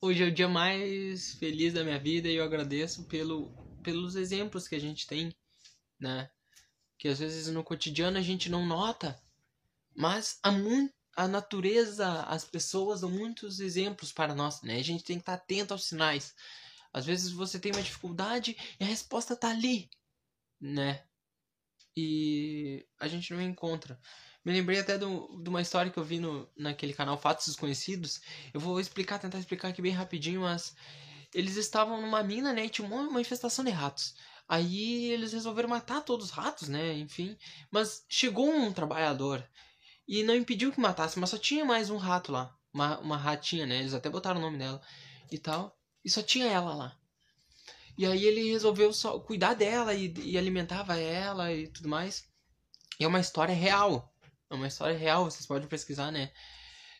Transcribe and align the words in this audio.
hoje 0.00 0.22
é 0.22 0.26
o 0.26 0.32
dia 0.32 0.48
mais 0.48 1.34
feliz 1.34 1.74
da 1.74 1.84
minha 1.84 1.98
vida 1.98 2.28
e 2.28 2.36
eu 2.36 2.44
agradeço 2.44 3.04
pelo, 3.04 3.50
pelos 3.82 4.16
exemplos 4.16 4.66
que 4.66 4.74
a 4.74 4.78
gente 4.78 5.06
tem, 5.06 5.34
né? 5.98 6.30
Que 6.98 7.08
às 7.08 7.18
vezes 7.18 7.48
no 7.48 7.62
cotidiano 7.62 8.16
a 8.16 8.22
gente 8.22 8.48
não 8.48 8.64
nota, 8.64 9.20
mas 9.94 10.38
a, 10.42 10.50
a 11.16 11.28
natureza, 11.28 12.22
as 12.22 12.44
pessoas 12.44 13.02
dão 13.02 13.10
muitos 13.10 13.60
exemplos 13.60 14.12
para 14.12 14.34
nós, 14.34 14.62
né? 14.62 14.76
A 14.78 14.84
gente 14.84 15.04
tem 15.04 15.16
que 15.16 15.22
estar 15.22 15.34
atento 15.34 15.74
aos 15.74 15.84
sinais. 15.84 16.34
Às 16.92 17.04
vezes 17.04 17.30
você 17.30 17.58
tem 17.58 17.72
uma 17.72 17.82
dificuldade 17.82 18.56
e 18.78 18.84
a 18.84 18.86
resposta 18.86 19.34
está 19.34 19.50
ali, 19.50 19.88
né? 20.60 21.04
E 22.02 22.86
a 22.98 23.06
gente 23.06 23.34
não 23.34 23.42
encontra. 23.42 24.00
Me 24.42 24.52
lembrei 24.52 24.80
até 24.80 24.96
do, 24.96 25.38
de 25.42 25.50
uma 25.50 25.60
história 25.60 25.90
que 25.90 25.98
eu 25.98 26.04
vi 26.04 26.18
no, 26.18 26.48
naquele 26.56 26.94
canal 26.94 27.18
Fatos 27.18 27.46
Desconhecidos. 27.46 28.20
Eu 28.54 28.60
vou 28.60 28.80
explicar, 28.80 29.18
tentar 29.18 29.38
explicar 29.38 29.68
aqui 29.68 29.82
bem 29.82 29.92
rapidinho, 29.92 30.40
mas 30.40 30.74
eles 31.34 31.56
estavam 31.56 32.00
numa 32.00 32.22
mina, 32.22 32.52
né? 32.52 32.64
E 32.64 32.70
tinha 32.70 32.86
uma 32.88 33.10
manifestação 33.10 33.62
de 33.64 33.70
ratos. 33.70 34.14
Aí 34.48 35.12
eles 35.12 35.34
resolveram 35.34 35.68
matar 35.68 36.00
todos 36.00 36.26
os 36.26 36.32
ratos, 36.32 36.68
né? 36.68 36.94
Enfim. 36.94 37.36
Mas 37.70 38.04
chegou 38.08 38.48
um 38.48 38.72
trabalhador 38.72 39.46
e 40.08 40.22
não 40.22 40.34
impediu 40.34 40.72
que 40.72 40.80
matasse, 40.80 41.18
mas 41.18 41.30
só 41.30 41.38
tinha 41.38 41.64
mais 41.64 41.90
um 41.90 41.98
rato 41.98 42.32
lá. 42.32 42.56
Uma, 42.72 42.98
uma 43.00 43.16
ratinha, 43.18 43.66
né? 43.66 43.78
Eles 43.78 43.94
até 43.94 44.08
botaram 44.08 44.40
o 44.40 44.42
nome 44.42 44.56
dela 44.56 44.80
e 45.30 45.38
tal. 45.38 45.76
E 46.02 46.08
só 46.08 46.22
tinha 46.22 46.46
ela 46.46 46.74
lá. 46.74 46.96
E 48.00 48.06
aí 48.06 48.24
ele 48.24 48.50
resolveu 48.50 48.94
só 48.94 49.20
cuidar 49.20 49.52
dela 49.52 49.94
e, 49.94 50.10
e 50.24 50.38
alimentava 50.38 50.98
ela 50.98 51.52
e 51.52 51.68
tudo 51.68 51.86
mais. 51.86 52.26
E 52.98 53.04
é 53.04 53.06
uma 53.06 53.20
história 53.20 53.54
real. 53.54 54.10
É 54.48 54.54
uma 54.54 54.68
história 54.68 54.96
real, 54.96 55.26
vocês 55.26 55.46
podem 55.46 55.68
pesquisar, 55.68 56.10
né? 56.10 56.32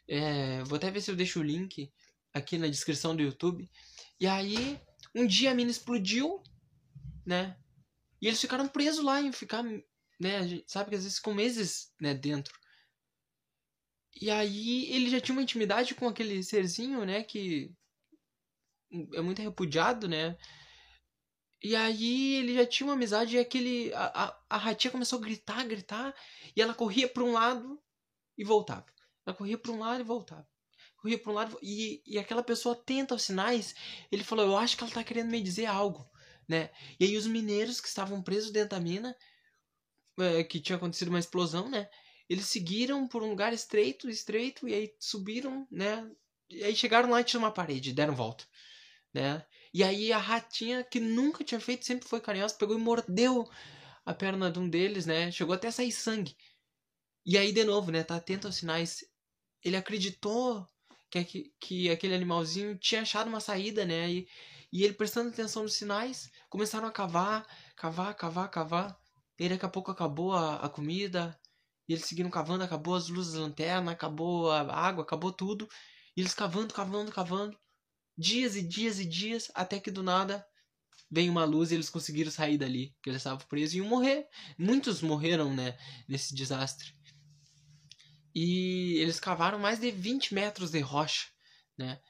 É, 0.06 0.62
vou 0.64 0.76
até 0.76 0.90
ver 0.90 1.00
se 1.00 1.10
eu 1.10 1.16
deixo 1.16 1.40
o 1.40 1.42
link 1.42 1.90
aqui 2.34 2.58
na 2.58 2.68
descrição 2.68 3.16
do 3.16 3.22
YouTube. 3.22 3.66
E 4.20 4.26
aí, 4.26 4.78
um 5.14 5.26
dia 5.26 5.52
a 5.52 5.54
mina 5.54 5.70
explodiu, 5.70 6.42
né? 7.24 7.56
E 8.20 8.26
eles 8.26 8.38
ficaram 8.38 8.68
presos 8.68 9.02
lá 9.02 9.22
e 9.22 9.32
ficar, 9.32 9.62
né? 9.62 10.62
Sabe 10.66 10.90
que 10.90 10.96
às 10.96 11.04
vezes 11.04 11.16
ficam 11.16 11.32
meses, 11.32 11.94
né, 11.98 12.12
dentro. 12.12 12.52
E 14.20 14.30
aí 14.30 14.92
ele 14.92 15.08
já 15.08 15.18
tinha 15.18 15.34
uma 15.34 15.42
intimidade 15.42 15.94
com 15.94 16.06
aquele 16.06 16.42
serzinho, 16.42 17.06
né, 17.06 17.22
que 17.22 17.72
é 19.14 19.22
muito 19.22 19.40
repudiado, 19.40 20.06
né? 20.06 20.36
E 21.62 21.76
aí 21.76 22.36
ele 22.36 22.54
já 22.54 22.66
tinha 22.66 22.86
uma 22.86 22.94
amizade 22.94 23.36
e 23.36 23.38
aquele. 23.38 23.92
A, 23.94 24.24
a, 24.24 24.40
a 24.50 24.56
ratinha 24.56 24.90
começou 24.90 25.18
a 25.18 25.22
gritar, 25.22 25.66
gritar. 25.66 26.14
E 26.56 26.62
ela 26.62 26.74
corria 26.74 27.08
para 27.08 27.22
um 27.22 27.32
lado 27.32 27.80
e 28.36 28.44
voltava. 28.44 28.86
Ela 29.26 29.36
corria 29.36 29.58
para 29.58 29.72
um 29.72 29.78
lado 29.78 30.00
e 30.00 30.04
voltava. 30.04 30.48
Corria 30.96 31.18
para 31.18 31.32
um 31.32 31.34
lado 31.34 31.58
e, 31.62 32.02
e 32.06 32.18
aquela 32.18 32.42
pessoa 32.42 32.74
atenta 32.74 33.14
aos 33.14 33.22
sinais. 33.22 33.74
Ele 34.10 34.24
falou: 34.24 34.46
Eu 34.46 34.56
acho 34.56 34.76
que 34.76 34.82
ela 34.82 34.90
está 34.90 35.04
querendo 35.04 35.30
me 35.30 35.42
dizer 35.42 35.66
algo. 35.66 36.08
Né? 36.48 36.70
E 36.98 37.04
aí 37.04 37.16
os 37.16 37.26
mineiros 37.26 37.80
que 37.80 37.86
estavam 37.86 38.20
presos 38.22 38.50
dentro 38.50 38.70
da 38.70 38.80
mina, 38.80 39.14
é, 40.18 40.42
que 40.42 40.60
tinha 40.60 40.76
acontecido 40.76 41.08
uma 41.08 41.20
explosão, 41.20 41.68
né? 41.68 41.88
Eles 42.28 42.46
seguiram 42.46 43.06
por 43.06 43.22
um 43.22 43.30
lugar 43.30 43.52
estreito, 43.52 44.08
estreito, 44.08 44.68
e 44.68 44.74
aí 44.74 44.94
subiram, 44.98 45.66
né? 45.70 46.10
E 46.48 46.64
aí 46.64 46.74
chegaram 46.74 47.10
lá 47.10 47.20
e 47.20 47.24
tinha 47.24 47.38
uma 47.38 47.52
parede, 47.52 47.92
deram 47.92 48.14
volta, 48.14 48.44
né? 49.14 49.44
E 49.72 49.84
aí 49.84 50.12
a 50.12 50.18
ratinha, 50.18 50.82
que 50.82 50.98
nunca 50.98 51.44
tinha 51.44 51.60
feito, 51.60 51.84
sempre 51.84 52.08
foi 52.08 52.20
carinhosa, 52.20 52.54
pegou 52.54 52.76
e 52.76 52.80
mordeu 52.80 53.48
a 54.04 54.12
perna 54.12 54.50
de 54.50 54.58
um 54.58 54.68
deles, 54.68 55.06
né? 55.06 55.30
Chegou 55.30 55.54
até 55.54 55.68
a 55.68 55.72
sair 55.72 55.92
sangue. 55.92 56.36
E 57.24 57.38
aí, 57.38 57.52
de 57.52 57.64
novo, 57.64 57.90
né? 57.92 58.02
Tá 58.02 58.16
atento 58.16 58.46
aos 58.46 58.56
sinais. 58.56 59.04
Ele 59.64 59.76
acreditou 59.76 60.66
que, 61.10 61.52
que 61.60 61.90
aquele 61.90 62.14
animalzinho 62.14 62.76
tinha 62.78 63.02
achado 63.02 63.28
uma 63.28 63.40
saída, 63.40 63.84
né? 63.84 64.10
E, 64.10 64.28
e 64.72 64.84
ele 64.84 64.94
prestando 64.94 65.30
atenção 65.30 65.62
nos 65.62 65.74
sinais, 65.74 66.30
começaram 66.48 66.88
a 66.88 66.92
cavar, 66.92 67.46
cavar, 67.76 68.14
cavar, 68.14 68.50
cavar. 68.50 68.98
E 69.38 69.48
daqui 69.48 69.64
a 69.64 69.68
pouco 69.68 69.90
acabou 69.90 70.32
a, 70.32 70.56
a 70.56 70.68
comida. 70.68 71.38
E 71.88 71.92
eles 71.92 72.06
seguiram 72.06 72.30
cavando, 72.30 72.64
acabou 72.64 72.94
as 72.94 73.08
luzes 73.08 73.34
da 73.34 73.40
lanterna, 73.40 73.92
acabou 73.92 74.50
a 74.50 74.60
água, 74.74 75.02
acabou 75.04 75.32
tudo. 75.32 75.68
E 76.16 76.20
eles 76.20 76.34
cavando, 76.34 76.74
cavando, 76.74 77.12
cavando 77.12 77.58
dias 78.20 78.54
e 78.54 78.62
dias 78.62 79.00
e 79.00 79.04
dias, 79.06 79.50
até 79.54 79.80
que 79.80 79.90
do 79.90 80.02
nada 80.02 80.46
vem 81.10 81.30
uma 81.30 81.44
luz 81.44 81.70
e 81.70 81.74
eles 81.74 81.88
conseguiram 81.88 82.30
sair 82.30 82.58
dali, 82.58 82.94
que 83.02 83.08
eles 83.08 83.20
estavam 83.20 83.44
presos 83.48 83.74
e 83.74 83.78
iam 83.78 83.88
morrer. 83.88 84.28
Muitos 84.58 85.00
morreram, 85.00 85.52
né, 85.54 85.76
nesse 86.06 86.34
desastre. 86.34 86.94
E 88.34 88.98
eles 88.98 89.18
cavaram 89.18 89.58
mais 89.58 89.80
de 89.80 89.90
20 89.90 90.34
metros 90.34 90.70
de 90.70 90.80
rocha, 90.80 91.28
né? 91.76 92.00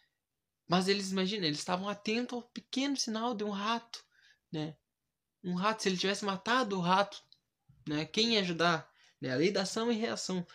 Mas 0.69 0.89
eles, 0.89 1.13
imagina, 1.13 1.47
eles 1.47 1.59
estavam 1.59 1.89
atentos 1.89 2.37
ao 2.37 2.43
pequeno 2.43 2.97
sinal 2.97 3.35
de 3.35 3.45
um 3.45 3.51
rato, 3.51 4.05
né? 4.53 4.77
Um 5.43 5.55
rato, 5.55 5.83
se 5.83 5.89
ele 5.89 5.97
tivesse 5.97 6.25
matado 6.25 6.77
o 6.77 6.81
rato, 6.81 7.23
né? 7.89 8.05
Quem 8.05 8.35
ia 8.35 8.41
ajudar? 8.41 8.91
Né? 9.21 9.33
A 9.33 9.37
lei 9.37 9.51
da 9.51 9.63
ação 9.63 9.91
e 9.91 9.97
reação. 9.97 10.47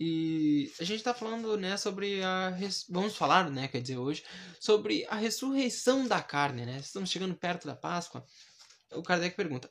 E 0.00 0.70
a 0.78 0.84
gente 0.84 0.98
está 0.98 1.12
falando, 1.12 1.56
né, 1.56 1.76
sobre 1.76 2.22
a. 2.22 2.56
Vamos 2.88 3.16
falar, 3.16 3.50
né, 3.50 3.66
quer 3.66 3.80
dizer, 3.80 3.96
hoje, 3.96 4.22
sobre 4.60 5.04
a 5.08 5.16
ressurreição 5.16 6.06
da 6.06 6.22
carne, 6.22 6.64
né? 6.64 6.78
Estamos 6.78 7.10
chegando 7.10 7.34
perto 7.34 7.66
da 7.66 7.74
Páscoa. 7.74 8.24
O 8.92 9.02
Kardec 9.02 9.36
pergunta: 9.36 9.68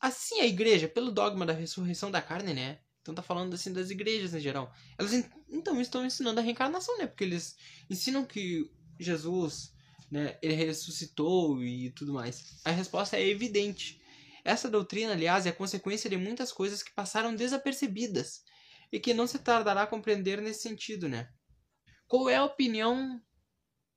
assim 0.00 0.40
a 0.40 0.46
igreja, 0.46 0.88
pelo 0.88 1.10
dogma 1.10 1.44
da 1.44 1.52
ressurreição 1.52 2.10
da 2.10 2.22
carne, 2.22 2.54
né? 2.54 2.78
Então 3.00 3.14
tá 3.14 3.22
falando 3.22 3.54
assim 3.54 3.72
das 3.72 3.90
igrejas 3.90 4.32
em 4.32 4.40
geral. 4.40 4.72
Elas 4.96 5.12
então 5.50 5.80
estão 5.80 6.06
ensinando 6.06 6.38
a 6.38 6.42
reencarnação, 6.42 6.96
né? 6.98 7.08
Porque 7.08 7.24
eles 7.24 7.56
ensinam 7.90 8.24
que 8.24 8.70
Jesus, 8.98 9.72
né, 10.08 10.38
ele 10.40 10.54
ressuscitou 10.54 11.60
e 11.64 11.90
tudo 11.90 12.12
mais. 12.12 12.60
A 12.64 12.70
resposta 12.70 13.16
é 13.16 13.26
evidente. 13.26 14.00
Essa 14.44 14.70
doutrina, 14.70 15.12
aliás, 15.12 15.46
é 15.46 15.50
a 15.50 15.54
consequência 15.54 16.08
de 16.08 16.16
muitas 16.16 16.52
coisas 16.52 16.80
que 16.80 16.94
passaram 16.94 17.34
desapercebidas 17.34 18.42
e 18.92 19.00
que 19.00 19.14
não 19.14 19.26
se 19.26 19.38
tardará 19.38 19.82
a 19.82 19.86
compreender 19.86 20.40
nesse 20.40 20.60
sentido, 20.62 21.08
né? 21.08 21.32
Qual 22.06 22.28
é 22.28 22.36
a 22.36 22.44
opinião 22.44 23.20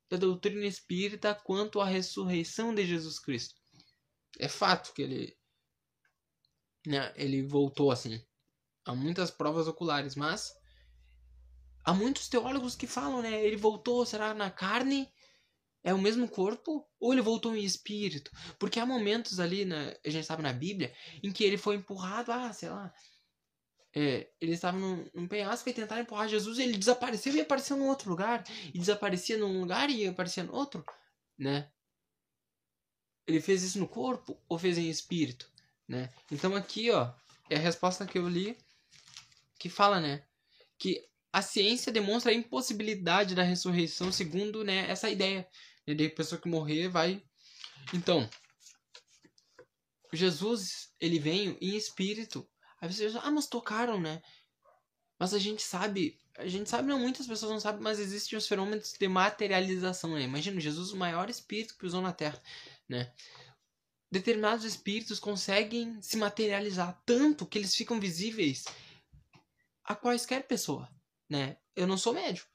da 0.10 0.16
doutrina 0.16 0.66
espírita 0.66 1.36
quanto 1.36 1.82
à 1.82 1.86
ressurreição 1.86 2.74
de 2.74 2.86
Jesus 2.86 3.20
Cristo? 3.20 3.56
É 4.40 4.48
fato 4.48 4.94
que 4.94 5.02
ele 5.02 5.38
né, 6.88 7.12
ele 7.16 7.46
voltou 7.46 7.92
assim. 7.92 8.24
Há 8.86 8.96
muitas 8.96 9.32
provas 9.32 9.68
oculares, 9.68 10.16
mas 10.16 10.54
há 11.84 11.94
muitos 11.94 12.30
teólogos 12.30 12.76
que 12.76 12.88
falam, 12.88 13.22
né, 13.22 13.44
ele 13.44 13.58
voltou, 13.58 14.06
será 14.06 14.34
na 14.34 14.52
carne? 14.52 15.12
É 15.84 15.94
o 15.94 16.00
mesmo 16.00 16.28
corpo 16.28 16.88
ou 17.00 17.14
ele 17.14 17.22
voltou 17.22 17.56
em 17.56 17.64
espírito? 17.64 18.32
Porque 18.58 18.80
há 18.80 18.86
momentos 18.86 19.40
ali, 19.40 19.66
né, 19.66 19.96
a 20.06 20.10
gente 20.10 20.26
sabe 20.26 20.42
na 20.42 20.54
Bíblia, 20.54 20.96
em 21.22 21.32
que 21.32 21.44
ele 21.44 21.58
foi 21.58 21.76
empurrado, 21.76 22.32
ah, 22.32 22.52
sei 22.54 22.70
lá, 22.70 22.94
é, 23.96 24.30
eles 24.42 24.56
estavam 24.56 24.80
num, 24.80 25.10
num 25.14 25.28
penhasco 25.28 25.70
e 25.70 25.74
tentaram 25.74 26.02
empurrar 26.02 26.28
Jesus, 26.28 26.58
e 26.58 26.64
ele 26.64 26.78
desapareceu 26.78 27.34
e 27.34 27.42
apareceu 27.42 27.78
num 27.78 27.88
outro 27.88 28.10
lugar, 28.10 28.44
e 28.74 28.78
desaparecia 28.78 29.38
num 29.38 29.62
lugar 29.62 29.90
e 29.90 30.06
aparecia 30.06 30.44
no 30.44 30.54
outro, 30.54 30.86
né? 31.38 31.72
Ele 33.26 33.42
fez 33.42 33.64
isso 33.64 33.80
no 33.80 33.88
corpo 33.88 34.40
ou 34.48 34.60
fez 34.60 34.78
em 34.78 34.90
espírito, 34.90 35.50
né? 35.88 36.14
Então 36.32 36.56
aqui, 36.56 36.92
ó, 36.92 37.12
é 37.50 37.56
a 37.56 37.60
resposta 37.60 38.06
que 38.06 38.18
eu 38.18 38.28
li 38.28 38.58
que 39.58 39.70
fala, 39.70 40.00
né, 40.00 40.24
que 40.78 41.04
a 41.32 41.42
ciência 41.42 41.92
demonstra 41.92 42.32
a 42.32 42.36
impossibilidade 42.36 43.36
da 43.36 43.44
ressurreição 43.44 44.12
segundo, 44.12 44.64
né, 44.64 44.90
essa 44.90 45.10
ideia 45.10 45.48
né, 45.88 45.94
de 45.94 46.10
pessoa 46.10 46.40
que 46.40 46.48
morrer 46.48 46.88
vai 46.88 47.22
então 47.94 48.30
Jesus 50.14 50.94
ele 51.00 51.20
veio 51.20 51.58
em 51.62 51.76
espírito 51.76 52.48
Aí 52.86 52.94
você 52.94 53.08
diz, 53.08 53.16
ah, 53.16 53.32
mas 53.32 53.48
tocaram, 53.48 54.00
né? 54.00 54.22
Mas 55.18 55.34
a 55.34 55.40
gente 55.40 55.62
sabe, 55.62 56.20
a 56.38 56.48
gente 56.48 56.70
sabe, 56.70 56.88
não, 56.88 57.00
muitas 57.00 57.26
pessoas 57.26 57.52
não 57.52 57.60
sabem, 57.60 57.82
mas 57.82 58.00
existem 58.00 58.38
os 58.38 58.48
fenômenos 58.48 58.94
de 58.94 59.08
materialização, 59.08 60.12
né? 60.12 60.22
Imagina, 60.22 60.60
Jesus, 60.60 60.92
o 60.92 60.98
maior 60.98 61.30
espírito 61.30 61.74
que 61.74 61.80
pisou 61.80 62.02
na 62.02 62.14
Terra, 62.14 62.40
né? 62.88 63.12
Determinados 64.12 64.64
espíritos 64.66 65.20
conseguem 65.20 66.00
se 66.02 66.16
materializar 66.16 67.02
tanto 67.06 67.46
que 67.46 67.58
eles 67.58 67.76
ficam 67.76 68.00
visíveis 68.00 68.66
a 69.84 69.96
quaisquer 69.96 70.46
pessoa, 70.46 70.88
né? 71.28 71.58
Eu 71.76 71.88
não 71.88 71.98
sou 71.98 72.14
médico, 72.14 72.50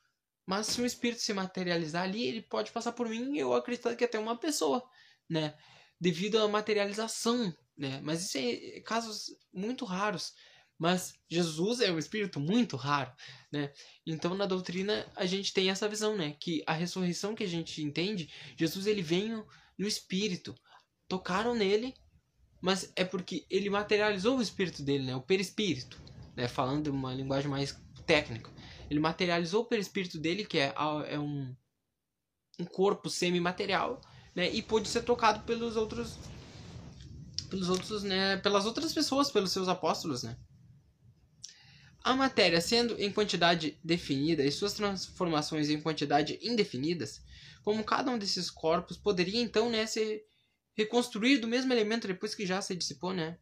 mas 0.46 0.68
se 0.68 0.80
um 0.80 0.86
espírito 0.86 1.22
se 1.22 1.32
materializar 1.32 2.04
ali, 2.04 2.24
ele 2.24 2.42
pode 2.42 2.70
passar 2.70 2.92
por 2.92 3.08
mim 3.08 3.34
e 3.34 3.40
eu 3.40 3.52
acredito 3.52 3.96
que 3.96 4.04
até 4.04 4.18
uma 4.18 4.36
pessoa, 4.36 4.88
né? 5.28 5.56
Devido 6.00 6.38
à 6.38 6.48
materialização 6.48 7.54
né? 7.80 7.98
Mas 8.04 8.22
isso 8.22 8.36
é 8.36 8.80
casos 8.80 9.34
muito 9.50 9.86
raros. 9.86 10.34
Mas 10.78 11.14
Jesus 11.28 11.80
é 11.80 11.90
um 11.90 11.98
espírito 11.98 12.38
muito 12.38 12.76
raro, 12.76 13.10
né? 13.50 13.72
Então 14.06 14.34
na 14.34 14.44
doutrina 14.44 15.10
a 15.16 15.24
gente 15.24 15.52
tem 15.52 15.70
essa 15.70 15.88
visão, 15.88 16.14
né? 16.16 16.36
Que 16.38 16.62
a 16.66 16.74
ressurreição 16.74 17.34
que 17.34 17.42
a 17.42 17.48
gente 17.48 17.82
entende, 17.82 18.30
Jesus 18.56 18.86
ele 18.86 19.02
veio 19.02 19.46
no 19.78 19.86
espírito. 19.86 20.54
Tocaram 21.08 21.54
nele, 21.54 21.94
mas 22.60 22.92
é 22.94 23.04
porque 23.04 23.46
ele 23.50 23.70
materializou 23.70 24.38
o 24.38 24.42
espírito 24.42 24.82
dele, 24.82 25.04
né? 25.04 25.16
O 25.16 25.22
perispírito, 25.22 26.00
né? 26.36 26.46
Falando 26.46 26.88
uma 26.88 27.14
linguagem 27.14 27.50
mais 27.50 27.78
técnica. 28.06 28.50
Ele 28.90 29.00
materializou 29.00 29.62
o 29.62 29.66
perispírito 29.66 30.18
dele, 30.18 30.44
que 30.44 30.58
é, 30.58 30.74
é 31.08 31.18
um 31.18 31.54
um 32.60 32.64
corpo 32.66 33.08
semimaterial, 33.08 34.00
né? 34.34 34.50
E 34.50 34.62
pôde 34.62 34.88
ser 34.88 35.02
tocado 35.02 35.40
pelos 35.44 35.76
outros 35.76 36.18
pelos 37.48 37.68
outros, 37.68 38.04
né, 38.04 38.36
pelas 38.36 38.64
outras 38.64 38.92
pessoas, 38.92 39.30
pelos 39.30 39.50
seus 39.50 39.68
apóstolos, 39.68 40.22
né? 40.22 40.36
A 42.02 42.14
matéria 42.14 42.60
sendo 42.60 42.98
em 42.98 43.12
quantidade 43.12 43.78
definida 43.84 44.44
e 44.44 44.52
suas 44.52 44.72
transformações 44.72 45.68
em 45.68 45.80
quantidade 45.80 46.38
indefinidas, 46.40 47.20
como 47.62 47.84
cada 47.84 48.10
um 48.10 48.18
desses 48.18 48.48
corpos 48.50 48.96
poderia 48.96 49.40
então, 49.40 49.68
né, 49.68 49.84
ser 49.84 50.24
reconstruído 50.74 51.42
do 51.42 51.48
mesmo 51.48 51.72
elemento 51.72 52.06
depois 52.06 52.34
que 52.34 52.46
já 52.46 52.62
se 52.62 52.74
dissipou, 52.74 53.12
né? 53.12 53.36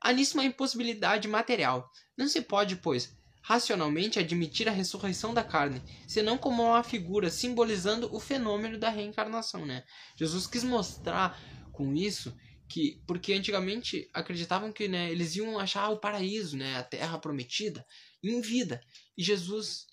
Há 0.00 0.12
nisso 0.12 0.34
uma 0.34 0.44
impossibilidade 0.44 1.26
material. 1.26 1.90
Não 2.16 2.28
se 2.28 2.42
pode, 2.42 2.76
pois, 2.76 3.16
racionalmente 3.42 4.18
admitir 4.18 4.68
a 4.68 4.72
ressurreição 4.72 5.34
da 5.34 5.42
carne, 5.42 5.82
senão 6.06 6.38
como 6.38 6.62
uma 6.62 6.82
figura 6.82 7.28
simbolizando 7.28 8.08
o 8.14 8.20
fenômeno 8.20 8.78
da 8.78 8.88
reencarnação, 8.88 9.66
né? 9.66 9.84
Jesus 10.16 10.46
quis 10.46 10.62
mostrar 10.62 11.38
com 11.72 11.94
isso 11.94 12.34
que 12.68 13.02
porque 13.06 13.34
antigamente 13.34 14.08
acreditavam 14.14 14.72
que 14.72 14.88
né, 14.88 15.10
eles 15.10 15.36
iam 15.36 15.58
achar 15.58 15.90
o 15.90 15.98
paraíso, 15.98 16.56
né, 16.56 16.76
a 16.76 16.82
terra 16.82 17.18
prometida 17.18 17.84
em 18.22 18.40
vida. 18.40 18.80
E 19.16 19.22
Jesus 19.22 19.86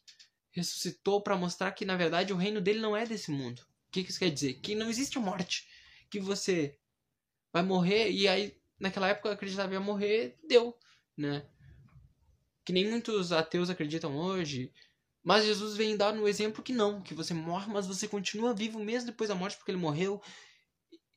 ressuscitou 0.51 1.21
para 1.21 1.35
mostrar 1.35 1.71
que 1.71 1.83
na 1.83 1.97
verdade 1.97 2.31
o 2.31 2.37
reino 2.37 2.61
dele 2.61 2.79
não 2.79 2.95
é 2.95 3.05
desse 3.05 3.31
mundo. 3.31 3.59
O 3.59 3.91
que, 3.91 4.03
que 4.03 4.11
isso 4.11 4.19
quer 4.19 4.29
dizer? 4.29 4.53
Que 4.61 4.75
não 4.75 4.89
existe 4.89 5.17
morte, 5.19 5.67
que 6.09 6.19
você 6.19 6.77
vai 7.51 7.63
morrer 7.63 8.11
e 8.11 8.27
aí 8.27 8.55
naquela 8.79 9.09
época 9.09 9.31
acreditava 9.31 9.73
ia 9.73 9.79
morrer, 9.79 10.37
deu, 10.47 10.77
né? 11.17 11.45
Que 12.69 12.73
nem 12.73 12.87
muitos 12.87 13.31
ateus 13.31 13.67
acreditam 13.71 14.15
hoje. 14.15 14.71
Mas 15.23 15.43
Jesus 15.43 15.75
vem 15.75 15.97
dar 15.97 16.13
no 16.13 16.27
exemplo 16.27 16.61
que 16.61 16.71
não, 16.71 17.01
que 17.01 17.15
você 17.15 17.33
morre, 17.33 17.65
mas 17.73 17.87
você 17.87 18.07
continua 18.07 18.53
vivo 18.53 18.77
mesmo 18.77 19.07
depois 19.07 19.27
da 19.27 19.33
morte, 19.33 19.57
porque 19.57 19.71
ele 19.71 19.79
morreu 19.79 20.21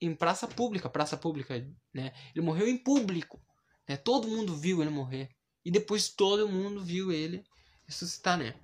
em 0.00 0.14
praça 0.14 0.48
pública, 0.48 0.88
praça 0.88 1.14
pública, 1.14 1.54
né? 1.92 2.14
Ele 2.34 2.42
morreu 2.42 2.66
em 2.66 2.78
público, 2.78 3.38
né? 3.86 3.98
Todo 3.98 4.28
mundo 4.28 4.56
viu 4.56 4.80
ele 4.80 4.90
morrer. 4.90 5.28
E 5.62 5.70
depois 5.70 6.08
todo 6.08 6.48
mundo 6.48 6.82
viu 6.82 7.12
ele 7.12 7.44
ressuscitar, 7.86 8.38
né? 8.38 8.54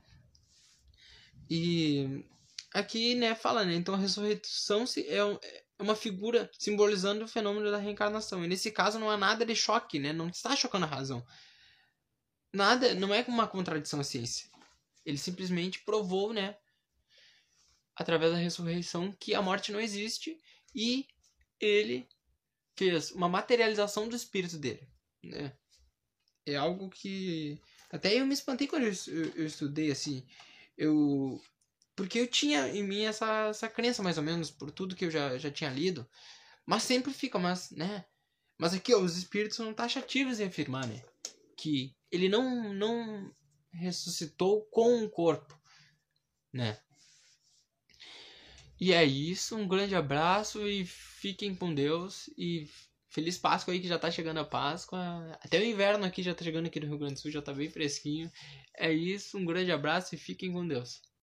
E 1.50 2.24
aqui, 2.72 3.14
né, 3.16 3.34
fala, 3.34 3.66
né? 3.66 3.74
Então 3.74 3.94
a 3.94 3.98
ressurreição 3.98 4.86
é, 4.96 5.18
é 5.78 5.82
uma 5.82 5.94
figura 5.94 6.50
simbolizando 6.58 7.26
o 7.26 7.28
fenômeno 7.28 7.70
da 7.70 7.76
reencarnação. 7.76 8.42
E 8.42 8.48
nesse 8.48 8.70
caso 8.70 8.98
não 8.98 9.10
há 9.10 9.18
nada 9.18 9.44
de 9.44 9.54
choque, 9.54 9.98
né? 9.98 10.10
Não 10.10 10.30
está 10.30 10.56
chocando 10.56 10.84
a 10.84 10.88
razão. 10.88 11.22
Nada, 12.52 12.94
não 12.94 13.14
é 13.14 13.24
uma 13.28 13.46
contradição 13.46 14.00
à 14.00 14.04
ciência. 14.04 14.48
Ele 15.04 15.18
simplesmente 15.18 15.80
provou, 15.80 16.32
né, 16.32 16.56
através 17.98 18.32
da 18.32 18.38
ressurreição 18.38 19.12
que 19.12 19.34
a 19.34 19.42
morte 19.42 19.72
não 19.72 19.80
existe 19.80 20.38
e 20.74 21.06
ele 21.60 22.08
fez 22.76 23.10
uma 23.10 23.28
materialização 23.28 24.08
do 24.08 24.14
espírito 24.14 24.56
dele, 24.56 24.88
né? 25.22 25.52
É 26.46 26.54
algo 26.54 26.88
que 26.88 27.60
até 27.90 28.14
eu 28.14 28.24
me 28.24 28.32
espantei 28.32 28.68
quando 28.68 28.84
eu, 28.84 28.92
eu, 29.08 29.34
eu 29.34 29.46
estudei 29.46 29.90
assim, 29.90 30.24
eu 30.76 31.42
porque 31.96 32.20
eu 32.20 32.28
tinha 32.28 32.68
em 32.68 32.84
mim 32.84 33.02
essa, 33.02 33.48
essa 33.48 33.68
crença 33.68 34.02
mais 34.02 34.16
ou 34.16 34.22
menos 34.22 34.50
por 34.52 34.70
tudo 34.70 34.94
que 34.94 35.06
eu 35.06 35.10
já, 35.10 35.36
já 35.36 35.50
tinha 35.50 35.68
lido, 35.68 36.08
mas 36.64 36.84
sempre 36.84 37.12
fica, 37.12 37.38
mas 37.38 37.72
né? 37.72 38.04
Mas 38.56 38.72
aqui 38.74 38.94
ó, 38.94 39.00
os 39.00 39.16
espíritos 39.16 39.56
são 39.56 39.74
taxativos 39.74 40.38
em 40.38 40.46
afirmar, 40.46 40.86
né, 40.86 41.02
que 41.58 41.94
ele 42.10 42.28
não 42.28 42.72
não 42.72 43.34
ressuscitou 43.72 44.64
com 44.70 45.02
um 45.02 45.08
corpo, 45.08 45.60
né? 46.52 46.78
E 48.80 48.92
é 48.92 49.04
isso, 49.04 49.56
um 49.56 49.66
grande 49.66 49.96
abraço 49.96 50.66
e 50.66 50.86
fiquem 50.86 51.54
com 51.54 51.74
Deus 51.74 52.30
e 52.38 52.68
feliz 53.08 53.36
Páscoa 53.36 53.74
aí 53.74 53.80
que 53.80 53.88
já 53.88 53.98
tá 53.98 54.08
chegando 54.08 54.38
a 54.38 54.44
Páscoa. 54.44 55.36
Até 55.42 55.58
o 55.58 55.64
inverno 55.64 56.04
aqui 56.04 56.22
já 56.22 56.32
tá 56.32 56.44
chegando 56.44 56.66
aqui 56.66 56.78
no 56.78 56.86
Rio 56.86 56.98
Grande 56.98 57.14
do 57.14 57.20
Sul, 57.20 57.32
já 57.32 57.42
tá 57.42 57.52
bem 57.52 57.68
fresquinho. 57.68 58.30
É 58.76 58.92
isso, 58.92 59.36
um 59.36 59.44
grande 59.44 59.72
abraço 59.72 60.14
e 60.14 60.18
fiquem 60.18 60.52
com 60.52 60.66
Deus. 60.66 61.02